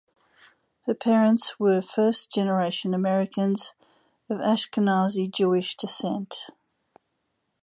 [0.87, 3.73] Her parents were first generation Americans
[4.31, 6.47] of Ashkenazi Jewish descent.